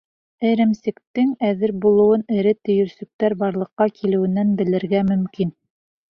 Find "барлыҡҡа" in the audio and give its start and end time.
3.41-3.87